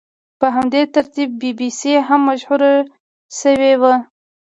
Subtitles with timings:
[0.39, 2.71] په همدې ترتیب بي بي سي هم مشهوره
[3.39, 3.93] شوې وه.